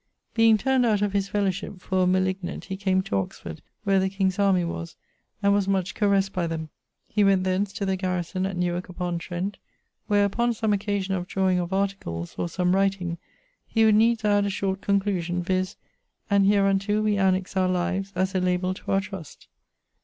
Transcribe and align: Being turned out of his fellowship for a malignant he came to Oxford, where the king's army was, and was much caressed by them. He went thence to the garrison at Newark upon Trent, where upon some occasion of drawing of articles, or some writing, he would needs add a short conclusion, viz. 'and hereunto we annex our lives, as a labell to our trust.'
Being 0.33 0.57
turned 0.57 0.83
out 0.83 1.03
of 1.03 1.13
his 1.13 1.27
fellowship 1.29 1.79
for 1.79 2.01
a 2.01 2.07
malignant 2.07 2.63
he 2.65 2.75
came 2.75 3.03
to 3.03 3.17
Oxford, 3.17 3.61
where 3.83 3.99
the 3.99 4.09
king's 4.09 4.39
army 4.39 4.63
was, 4.65 4.95
and 5.43 5.53
was 5.53 5.67
much 5.67 5.93
caressed 5.93 6.33
by 6.33 6.47
them. 6.47 6.69
He 7.07 7.23
went 7.23 7.43
thence 7.43 7.71
to 7.73 7.85
the 7.85 7.95
garrison 7.95 8.47
at 8.47 8.57
Newark 8.57 8.89
upon 8.89 9.19
Trent, 9.19 9.59
where 10.07 10.25
upon 10.25 10.53
some 10.55 10.73
occasion 10.73 11.13
of 11.13 11.27
drawing 11.27 11.59
of 11.59 11.71
articles, 11.71 12.33
or 12.39 12.49
some 12.49 12.73
writing, 12.75 13.19
he 13.67 13.85
would 13.85 13.93
needs 13.93 14.25
add 14.25 14.43
a 14.43 14.49
short 14.49 14.81
conclusion, 14.81 15.43
viz. 15.43 15.75
'and 16.31 16.47
hereunto 16.47 17.03
we 17.03 17.15
annex 17.19 17.55
our 17.55 17.69
lives, 17.69 18.11
as 18.15 18.33
a 18.33 18.41
labell 18.41 18.73
to 18.73 18.91
our 18.91 19.01
trust.' 19.01 19.47